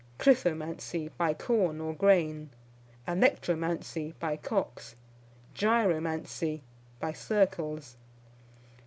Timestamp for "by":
1.15-1.35, 4.19-4.35, 6.99-7.13